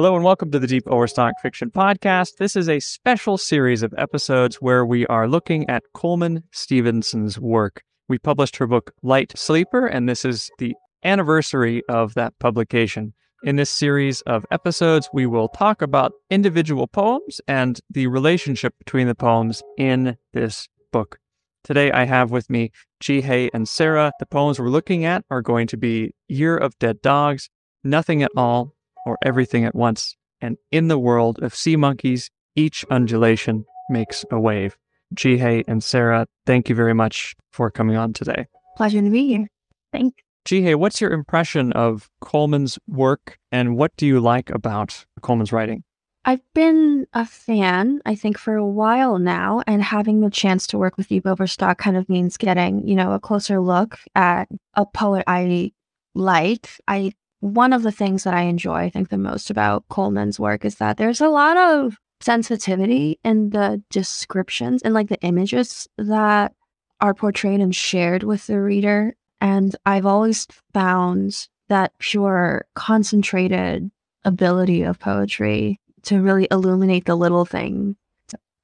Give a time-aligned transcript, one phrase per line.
[0.00, 2.36] Hello and welcome to the Deep Overstock Fiction Podcast.
[2.38, 7.82] This is a special series of episodes where we are looking at Coleman Stevenson's work.
[8.08, 13.12] We published her book Light Sleeper, and this is the anniversary of that publication.
[13.42, 19.06] In this series of episodes, we will talk about individual poems and the relationship between
[19.06, 21.18] the poems in this book.
[21.62, 22.70] Today, I have with me
[23.04, 24.12] Jihye and Sarah.
[24.18, 27.50] The poems we're looking at are going to be Year of Dead Dogs,
[27.84, 28.74] Nothing at All,
[29.06, 34.38] or Everything at Once, and In the World of Sea Monkeys, Each Undulation Makes a
[34.38, 34.76] Wave.
[35.14, 38.46] Jihye and Sarah, thank you very much for coming on today.
[38.76, 39.48] Pleasure to be here.
[39.92, 40.22] Thanks.
[40.46, 45.84] Jihye, what's your impression of Coleman's work and what do you like about Coleman's writing?
[46.24, 50.78] I've been a fan, I think, for a while now, and having the chance to
[50.78, 54.84] work with Deep Overstock kind of means getting, you know, a closer look at a
[54.84, 55.72] poet I
[56.14, 56.68] like.
[56.86, 60.64] I one of the things that I enjoy, I think, the most about Coleman's work
[60.64, 66.54] is that there's a lot of sensitivity in the descriptions and like the images that
[67.00, 73.90] are portrayed and shared with the reader and I've always found that pure, concentrated
[74.24, 77.96] ability of poetry to really illuminate the little thing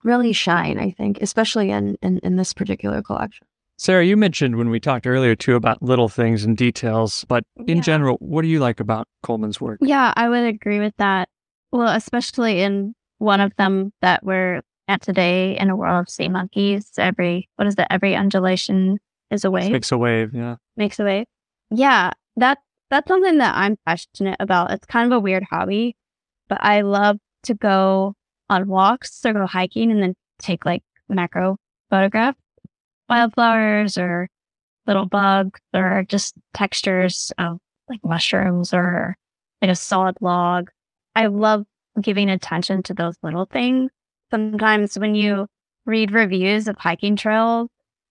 [0.02, 3.46] really shine, I think, especially in, in, in this particular collection.
[3.78, 7.78] Sarah, you mentioned when we talked earlier too about little things and details, but in
[7.78, 7.82] yeah.
[7.82, 9.78] general, what do you like about Coleman's work?
[9.82, 11.28] Yeah, I would agree with that.
[11.72, 16.28] Well, especially in one of them that we're at today in a world of sea
[16.28, 16.90] monkeys.
[16.98, 17.86] Every what is it?
[17.90, 18.98] Every undulation
[19.30, 19.72] is a wave.
[19.72, 20.56] Makes a wave, yeah.
[20.76, 21.26] Makes a wave.
[21.70, 22.58] Yeah, that
[22.90, 24.70] that's something that I'm passionate about.
[24.70, 25.96] It's kind of a weird hobby,
[26.48, 28.14] but I love to go
[28.48, 31.56] on walks or go hiking and then take like macro
[31.90, 32.38] photographs,
[33.08, 34.28] wildflowers or
[34.86, 39.16] little bugs or just textures of like mushrooms or
[39.62, 40.70] like a solid log.
[41.14, 41.64] I love
[42.00, 43.90] giving attention to those little things.
[44.30, 45.46] Sometimes when you
[45.86, 47.68] read reviews of hiking trails,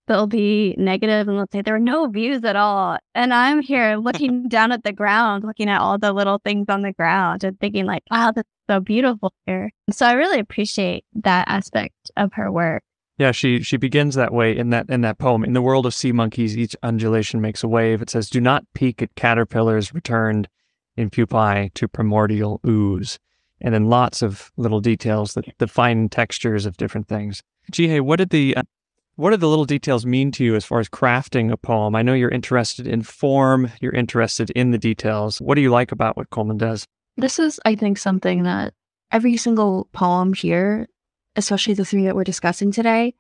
[0.07, 2.97] they'll be negative and let's say there are no views at all.
[3.13, 6.81] And I'm here looking down at the ground, looking at all the little things on
[6.81, 9.71] the ground and thinking like, wow, that's so beautiful here.
[9.91, 12.83] So I really appreciate that aspect of her work.
[13.17, 15.43] Yeah, she she begins that way in that in that poem.
[15.43, 18.01] In the world of sea monkeys, each undulation makes a wave.
[18.01, 20.49] It says, "Do not peek at caterpillars returned
[20.97, 23.17] in pupae to primordial ooze."
[23.61, 27.41] And then lots of little details that the fine textures of different things.
[27.71, 28.63] Jihye, what did the uh,
[29.15, 31.95] what do the little details mean to you as far as crafting a poem?
[31.95, 35.39] I know you're interested in form, you're interested in the details.
[35.39, 36.85] What do you like about what Coleman does?
[37.15, 38.73] This is, I think, something that
[39.13, 40.89] every single poem here,
[41.35, 43.13] especially the three that we're discussing today,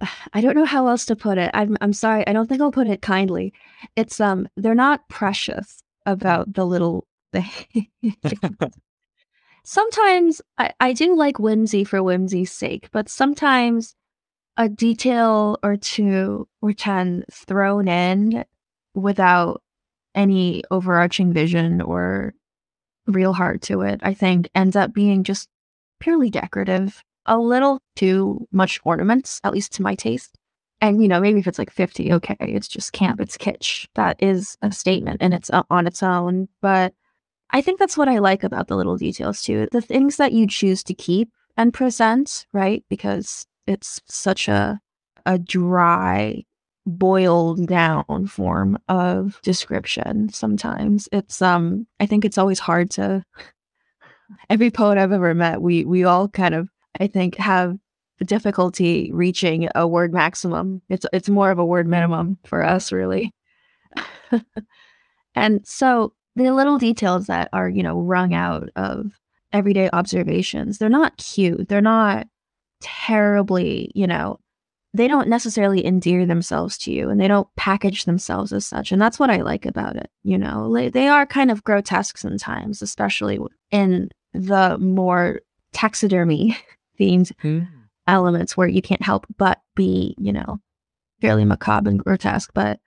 [0.32, 1.50] I don't know how else to put it.
[1.54, 2.26] I'm I'm sorry.
[2.26, 3.52] I don't think I'll put it kindly.
[3.96, 7.88] It's um they're not precious about the little thing.
[9.64, 13.94] sometimes I, I do like whimsy for whimsy's sake, but sometimes
[14.56, 18.44] a detail or two or 10 thrown in
[18.94, 19.62] without
[20.14, 22.34] any overarching vision or
[23.06, 25.48] real heart to it, I think ends up being just
[26.00, 27.02] purely decorative.
[27.30, 30.36] A little too much ornaments, at least to my taste.
[30.82, 33.86] And, you know, maybe if it's like 50, okay, it's just camp, it's kitsch.
[33.94, 36.48] That is a statement and it's uh, on its own.
[36.60, 36.92] But
[37.50, 39.68] I think that's what I like about the little details too.
[39.72, 42.84] The things that you choose to keep and present, right?
[42.88, 44.80] Because it's such a
[45.26, 46.42] a dry
[46.86, 53.22] boiled down form of description sometimes it's um i think it's always hard to
[54.50, 56.68] every poet i've ever met we we all kind of
[57.00, 57.76] i think have
[58.24, 61.92] difficulty reaching a word maximum it's it's more of a word mm-hmm.
[61.92, 63.32] minimum for us really
[65.34, 69.10] and so the little details that are you know wrung out of
[69.52, 72.26] everyday observations they're not cute they're not
[72.80, 74.38] terribly, you know,
[74.92, 78.90] they don't necessarily endear themselves to you and they don't package themselves as such.
[78.90, 80.10] And that's what I like about it.
[80.24, 83.38] You know, they are kind of grotesque sometimes, especially
[83.70, 85.40] in the more
[85.72, 86.58] taxidermy
[87.00, 87.66] themed mm.
[88.06, 90.60] elements where you can't help but be, you know,
[91.20, 92.50] fairly macabre and grotesque.
[92.54, 92.80] But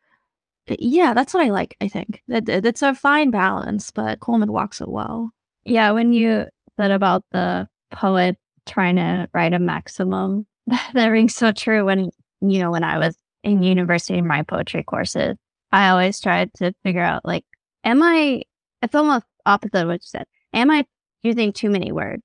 [0.68, 2.21] yeah, that's what I like, I think.
[2.27, 5.31] That it's a fine balance, but Coleman walks it well.
[5.65, 6.45] Yeah, when you
[6.77, 10.45] said about the poet trying to write a maximum.
[10.94, 12.10] that rings so true when,
[12.42, 15.36] you know, when I was in university in my poetry courses,
[15.71, 17.44] I always tried to figure out like,
[17.83, 18.44] am I,
[18.81, 20.25] it's almost opposite of what you said.
[20.54, 20.86] Am I
[21.21, 22.24] using too many words?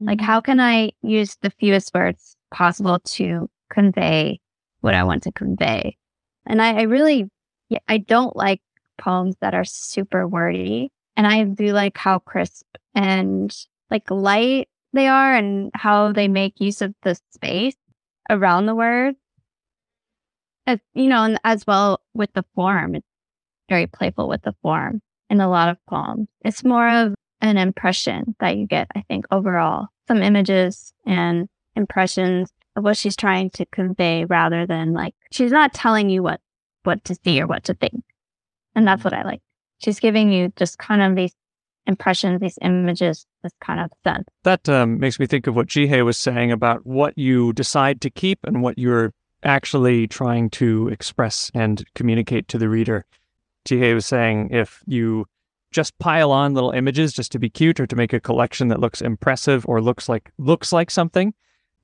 [0.00, 0.26] Like, mm-hmm.
[0.26, 4.40] how can I use the fewest words possible to convey
[4.80, 5.96] what I want to convey?
[6.46, 7.28] And I, I really,
[7.88, 8.60] I don't like
[8.98, 10.90] poems that are super wordy.
[11.16, 13.54] And I do like how crisp and
[13.90, 17.76] like light they are and how they make use of the space
[18.30, 19.16] around the word.
[20.66, 23.06] As, you know, and as well with the form, it's
[23.68, 26.28] very playful with the form in a lot of poems.
[26.44, 29.88] It's more of an impression that you get, I think, overall.
[30.06, 35.74] Some images and impressions of what she's trying to convey rather than like she's not
[35.74, 36.40] telling you what
[36.84, 38.02] what to see or what to think.
[38.74, 39.42] And that's what I like.
[39.78, 41.34] She's giving you just kind of these
[41.86, 44.26] impressions, these images, this kind of sense.
[44.44, 48.10] That um, makes me think of what Jihye was saying about what you decide to
[48.10, 49.12] keep and what you're
[49.42, 53.04] actually trying to express and communicate to the reader.
[53.66, 55.26] Jihye was saying if you
[55.70, 58.80] just pile on little images just to be cute or to make a collection that
[58.80, 61.34] looks impressive or looks like looks like something,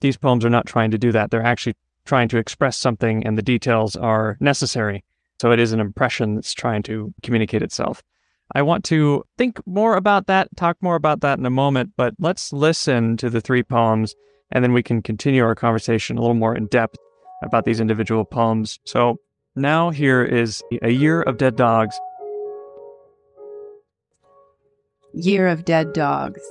[0.01, 1.31] these poems are not trying to do that.
[1.31, 5.05] They're actually trying to express something and the details are necessary.
[5.41, 8.03] So it is an impression that's trying to communicate itself.
[8.55, 12.15] I want to think more about that, talk more about that in a moment, but
[12.19, 14.15] let's listen to the three poems
[14.53, 16.97] and then we can continue our conversation a little more in depth
[17.43, 18.79] about these individual poems.
[18.85, 19.17] So
[19.57, 21.99] now here is A Year of Dead Dogs.
[25.17, 26.43] Year of Dead Dogs.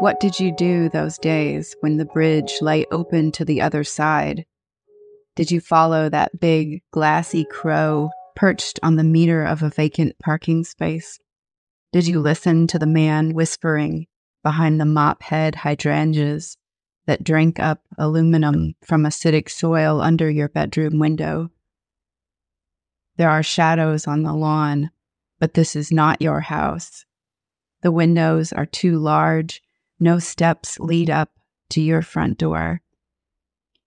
[0.00, 4.44] What did you do those days when the bridge lay open to the other side?
[5.36, 10.64] Did you follow that big, glassy crow perched on the meter of a vacant parking
[10.64, 11.20] space?
[11.92, 14.08] Did you listen to the man whispering
[14.42, 16.56] behind the mop head hydrangeas
[17.06, 21.52] that drank up aluminum from acidic soil under your bedroom window?
[23.18, 24.90] There are shadows on the lawn,
[25.42, 27.04] but this is not your house.
[27.82, 29.60] The windows are too large,
[29.98, 31.30] no steps lead up
[31.70, 32.80] to your front door.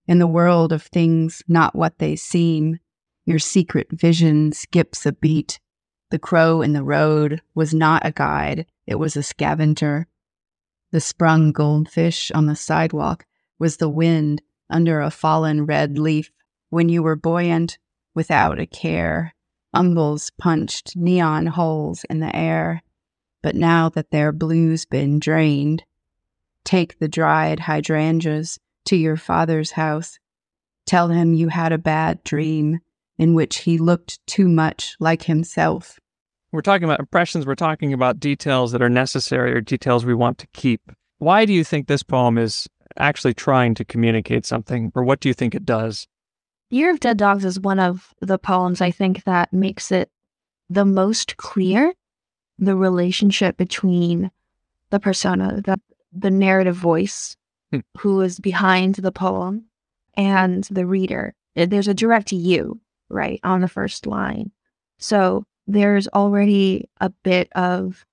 [0.06, 2.80] In the world of things not what they seem,
[3.26, 5.62] your secret vision skips a beat.
[6.12, 10.08] The crow in the road was not a guide, it was a scavenger.
[10.92, 13.26] The sprung goldfish on the sidewalk
[13.60, 16.34] was the wind under a fallen red leaf
[16.70, 17.78] when you were buoyant
[18.14, 19.35] without a care.
[19.76, 22.82] Umbels punched neon holes in the air.
[23.44, 25.84] But now that their blue's been drained,
[26.64, 30.18] take the dried hydrangeas to your father's house.
[30.86, 32.80] Tell him you had a bad dream
[33.18, 36.00] in which he looked too much like himself.
[36.52, 40.38] We're talking about impressions, we're talking about details that are necessary or details we want
[40.40, 40.92] to keep.
[41.18, 42.68] Why do you think this poem is
[42.98, 46.08] actually trying to communicate something, or what do you think it does?
[46.76, 50.12] Year of Dead Dogs is one of the poems I think that makes it
[50.70, 51.94] the most clear
[52.60, 54.30] the relationship between
[54.90, 55.80] the persona, the,
[56.12, 57.38] the narrative voice
[57.72, 57.80] hmm.
[58.00, 59.68] who is behind the poem,
[60.16, 61.34] and the reader.
[61.56, 64.52] There's a direct you right on the first line.
[64.98, 68.06] So there's already a bit of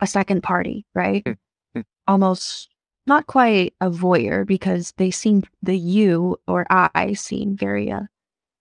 [0.00, 1.22] a second party, right?
[1.22, 1.80] Mm-hmm.
[2.08, 2.70] Almost
[3.06, 8.02] not quite a voyeur because they seem the you or I seem very uh,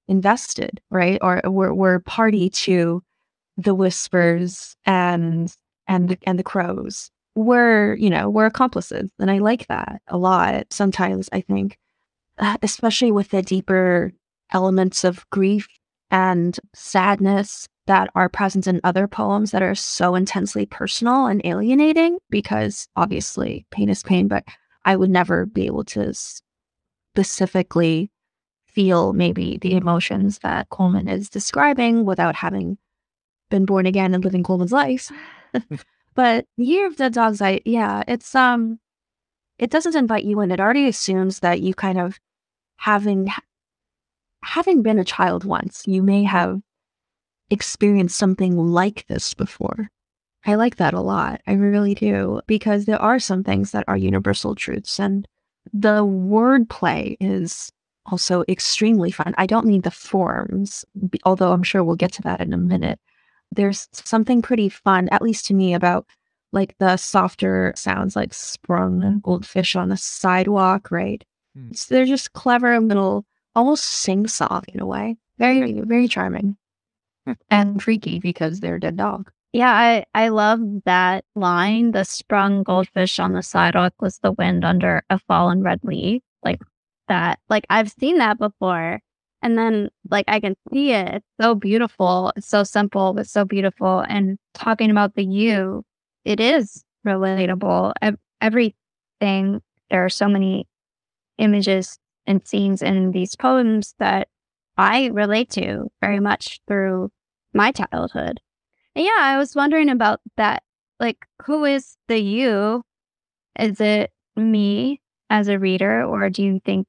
[0.08, 1.18] invested, right?
[1.22, 3.04] Or we're we're party to
[3.58, 5.56] the whispers and
[5.88, 7.12] and and the crows.
[7.36, 10.68] We're you know we're accomplices, and I like that a lot.
[10.72, 11.78] Sometimes I think,
[12.38, 14.14] uh, especially with the deeper
[14.52, 15.68] elements of grief
[16.12, 22.18] and sadness that are present in other poems that are so intensely personal and alienating
[22.30, 24.44] because obviously pain is pain, but
[24.86, 26.14] I would never be able to
[27.16, 28.12] specifically
[28.66, 32.78] feel maybe the emotions that Coleman is describing without having
[33.50, 35.12] been born again and living Coleman's life.
[36.16, 38.80] but Year of Dead Dogs, I yeah, it's um
[39.58, 40.52] it doesn't invite you in.
[40.52, 42.20] It already assumes that you kind of
[42.78, 43.30] having
[44.44, 46.60] having been a child once, you may have
[47.50, 49.90] experienced something like this before.
[50.46, 51.42] I like that a lot.
[51.48, 52.42] I really do.
[52.48, 55.00] Because there are some things that are universal truths.
[55.00, 55.28] And
[55.74, 57.72] the wordplay is
[58.06, 59.34] also extremely fun.
[59.38, 60.86] I don't mean the forms,
[61.24, 63.00] although I'm sure we'll get to that in a minute.
[63.52, 66.06] There's something pretty fun, at least to me, about
[66.52, 71.24] like the softer sounds like sprung goldfish on the sidewalk, right?
[71.56, 71.74] Hmm.
[71.74, 73.26] So they're just clever little
[73.56, 75.18] almost sing song in a way.
[75.38, 76.58] Very, very charming.
[77.26, 77.34] Hmm.
[77.50, 79.32] and freaky because they're a dead dog.
[79.52, 81.92] Yeah, I, I love that line.
[81.92, 86.22] The sprung goldfish on the sidewalk was the wind under a fallen red leaf.
[86.44, 86.60] Like
[87.08, 87.40] that.
[87.50, 89.00] Like I've seen that before.
[89.42, 91.16] And then like I can see it.
[91.16, 92.34] It's so beautiful.
[92.36, 94.00] It's so simple, but so beautiful.
[94.00, 95.84] And talking about the you,
[96.26, 97.94] it is relatable.
[98.42, 100.68] Everything, there are so many
[101.38, 104.28] images and scenes in these poems that
[104.78, 107.12] I relate to very much through
[107.56, 108.40] my childhood.
[108.96, 110.64] And yeah, I was wondering about that
[111.00, 112.84] like who is the you?
[113.60, 116.88] Is it me as a reader, or do you think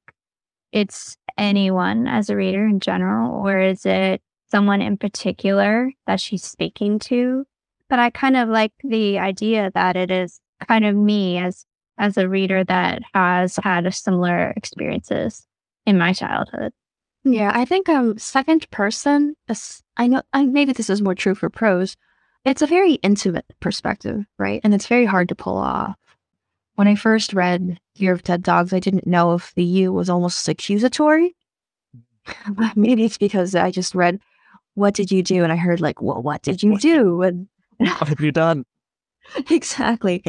[0.71, 6.43] it's anyone as a reader in general, or is it someone in particular that she's
[6.43, 7.45] speaking to?
[7.89, 11.65] But I kind of like the idea that it is kind of me as
[11.97, 15.47] as a reader that has had similar experiences
[15.85, 16.73] in my childhood.
[17.33, 19.35] Yeah, I think um second person.
[19.49, 21.95] is- I know I, maybe this is more true for prose.
[22.45, 24.61] It's a very intimate perspective, right?
[24.63, 25.95] And it's very hard to pull off.
[26.75, 30.09] When I first read Year of Dead Dogs, I didn't know if the you was
[30.09, 31.35] almost accusatory.
[32.75, 34.19] maybe it's because I just read,
[34.75, 37.47] "What did you do?" and I heard like, "Well, what did you do?" and
[37.79, 38.65] What have you done?
[39.49, 40.23] exactly.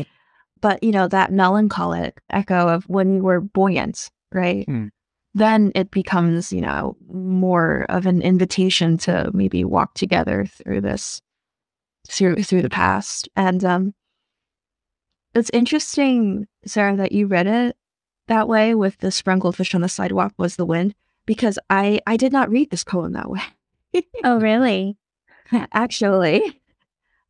[0.61, 4.65] But you know that melancholic echo of when you were buoyant, right?
[4.67, 4.87] Hmm.
[5.35, 11.21] Then it becomes, you know, more of an invitation to maybe walk together through this,
[12.09, 13.29] through through the past.
[13.37, 13.95] And um,
[15.35, 17.77] it's interesting, Sarah, that you read it
[18.27, 20.95] that way with the sprinkled fish on the sidewalk was the wind,
[21.27, 23.43] because I I did not read this poem that way.
[24.23, 24.99] Oh, really?
[25.73, 26.61] Actually,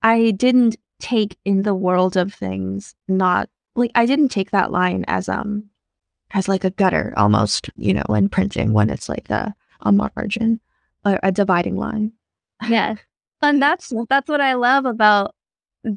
[0.03, 5.05] I didn't take in the world of things not like I didn't take that line
[5.07, 5.71] as um
[6.33, 10.61] as like a gutter almost, you know, in printing when it's like a, a margin,
[11.05, 12.13] a, a dividing line.
[12.69, 12.97] Yeah.
[13.41, 15.35] And that's that's what I love about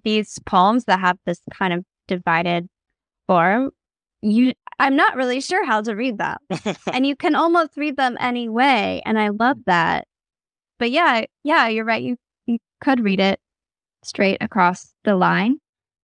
[0.03, 2.67] these poems that have this kind of divided
[3.27, 3.71] form.
[4.21, 6.37] You I'm not really sure how to read them.
[6.93, 9.01] and you can almost read them any way.
[9.05, 10.07] And I love that.
[10.79, 12.01] But yeah, yeah, you're right.
[12.01, 13.39] You you could read it
[14.03, 15.57] straight across the line.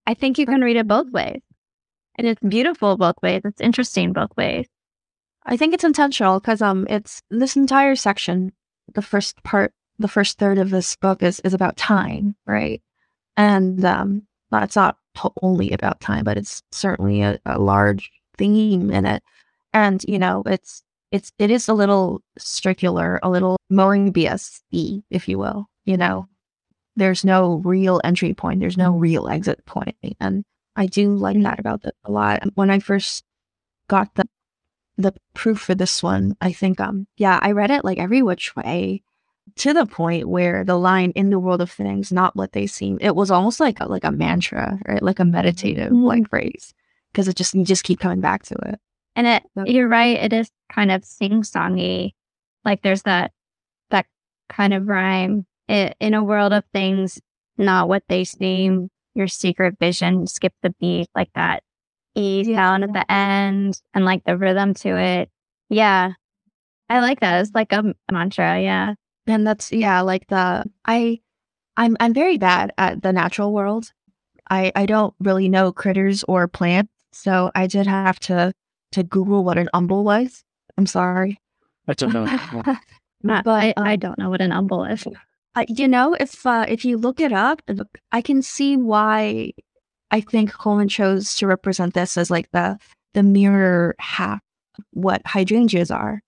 [0.06, 1.42] I think you can read it both ways.
[2.18, 3.42] And it's beautiful both ways.
[3.46, 4.68] It's interesting both ways.
[5.46, 8.52] I think it's intentional because um it's this entire section,
[8.94, 12.82] the first part, the first third of this book is is about time, right?
[13.36, 14.98] And um well, it's not
[15.42, 19.24] only about time, but it's certainly a, a large theme in it.
[19.74, 25.28] And you know, it's it's it is a little circular, a little Moebius y, if
[25.28, 25.68] you will.
[25.86, 26.28] You know,
[26.96, 30.44] there's no real entry point, there's no real exit point, and
[30.78, 32.44] I do like that about it a lot.
[32.56, 33.26] When I first
[33.90, 34.28] got the
[35.00, 38.56] the proof for this one, I think um yeah, I read it like every which
[38.56, 39.02] way
[39.56, 42.98] to the point where the line in the world of things, not what they seem,
[43.02, 45.02] it was almost like a, like a mantra, right?
[45.02, 46.04] Like a meditative Mhm.
[46.04, 46.74] like phrase.
[47.12, 48.80] Because it just you just keep coming back to it.
[49.16, 49.68] And it, Yep.
[49.68, 50.18] you're right.
[50.18, 52.14] It is kind of sing songy.
[52.66, 53.32] Like there's that,
[53.90, 54.06] that
[54.50, 57.20] kind of rhyme I in a world of things,
[57.58, 58.90] not what they seem.
[59.18, 61.64] Your secret vision, skip the beat, like that
[62.14, 65.30] E sound at the end and like the rhythm to it.
[65.70, 66.14] Yeah.
[66.90, 67.42] I like that.
[67.42, 68.62] It's like a mantra.
[68.62, 68.94] Yeah.
[69.28, 71.20] And that's yeah, like the I
[71.76, 73.92] I'm I'm very bad at the natural world.
[74.50, 78.54] I I don't really know critters or plants, so I did have to
[78.94, 80.44] to Google what an umbel was.
[80.78, 81.40] I'm sorry.
[81.88, 82.26] I don't know.
[83.24, 85.06] But, I, I um, don't know what an umbel is.
[85.58, 87.64] Uh, you know, if uh, if you look it up,
[88.12, 89.54] I can see why
[90.12, 92.78] I think Coleman chose to represent this as like the
[93.16, 94.40] the mirror half
[94.92, 96.22] what hydrangeas are.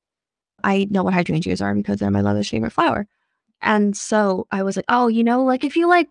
[0.63, 3.05] I know what hydrangeas are because they're my mother's favorite flower,
[3.61, 6.09] and so I was like, oh, you know, like if you like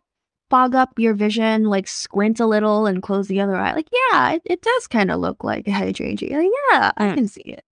[0.48, 4.34] fog up your vision, like squint a little and close the other eye, like yeah,
[4.34, 6.40] it, it does kind of look like a hydrangea.
[6.40, 7.64] Yeah, I can see it.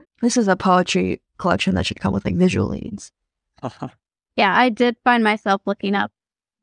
[0.20, 3.12] this is a poetry collection that should come with like visual aids.
[4.36, 6.12] Yeah, I did find myself looking up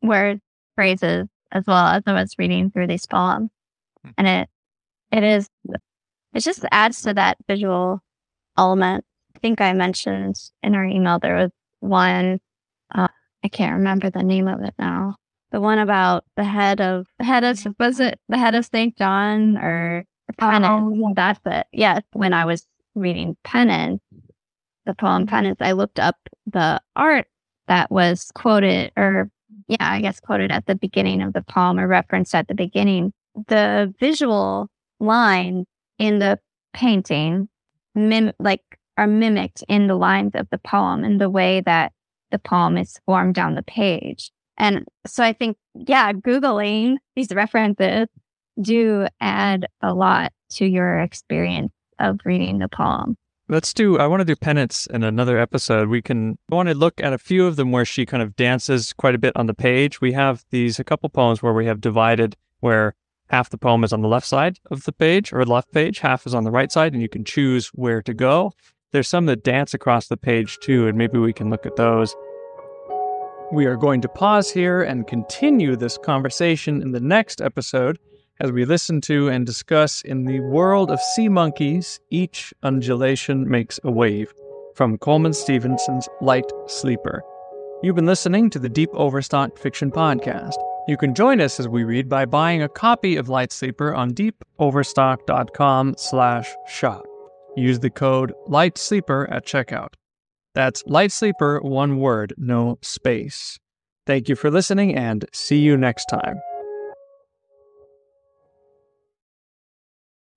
[0.02, 0.42] word
[0.76, 3.50] phrases as well as I was reading through these poems.
[4.04, 4.12] Hmm.
[4.18, 4.50] And it
[5.12, 5.50] it is
[6.34, 8.02] it just adds to that visual
[8.58, 9.06] element.
[9.36, 12.40] I think I mentioned in our email there was one
[12.94, 13.08] uh,
[13.44, 15.16] I can't remember the name of it now.
[15.52, 18.98] The one about the head of the head of was it the head of St.
[18.98, 20.06] John or
[20.38, 21.00] Penance?
[21.04, 21.68] Oh, That's it.
[21.72, 22.02] Yes.
[22.14, 22.66] When I was
[22.96, 24.02] reading Penance,
[24.86, 27.28] the poem Penance, I looked up the art
[27.68, 29.30] that was quoted or
[29.68, 33.14] yeah, I guess quoted at the beginning of the poem or referenced at the beginning.
[33.48, 35.66] The visual line
[36.00, 36.40] in the
[36.74, 37.48] painting
[37.96, 38.62] mim- like
[38.98, 41.92] are mimicked in the lines of the poem in the way that
[42.32, 44.32] the poem is formed down the page.
[44.58, 48.08] And so I think, yeah, Googling these references
[48.62, 53.16] do add a lot to your experience of reading the poem.
[53.54, 54.00] Let's do.
[54.00, 55.88] I want to do penance in another episode.
[55.88, 56.40] We can.
[56.52, 59.14] I want to look at a few of them where she kind of dances quite
[59.14, 60.02] a bit on the page.
[60.02, 62.96] We have these a couple poems where we have divided where
[63.30, 66.26] half the poem is on the left side of the page or left page, half
[66.26, 68.54] is on the right side, and you can choose where to go.
[68.92, 72.16] There's some that dance across the page too, and maybe we can look at those.
[73.52, 78.00] We are going to pause here and continue this conversation in the next episode
[78.44, 83.80] as we listen to and discuss in the world of sea monkeys, each undulation makes
[83.86, 84.34] a wave
[84.76, 87.24] from Coleman Stevenson's Light Sleeper.
[87.82, 90.56] You've been listening to the Deep Overstock Fiction Podcast.
[90.90, 94.12] You can join us as we read by buying a copy of Light Sleeper on
[94.12, 97.06] deepoverstock.com slash shop.
[97.56, 99.94] Use the code Light Sleeper at checkout.
[100.54, 103.58] That's Light Sleeper, one word, no space.
[104.06, 106.36] Thank you for listening and see you next time.